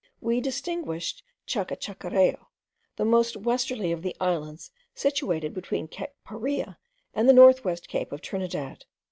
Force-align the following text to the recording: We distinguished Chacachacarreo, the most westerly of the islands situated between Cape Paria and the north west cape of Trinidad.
We 0.19 0.41
distinguished 0.41 1.21
Chacachacarreo, 1.45 2.47
the 2.95 3.05
most 3.05 3.37
westerly 3.37 3.91
of 3.91 4.01
the 4.01 4.15
islands 4.19 4.71
situated 4.95 5.53
between 5.53 5.87
Cape 5.87 6.09
Paria 6.25 6.79
and 7.13 7.29
the 7.29 7.33
north 7.33 7.63
west 7.63 7.87
cape 7.87 8.11
of 8.11 8.19
Trinidad. 8.19 8.85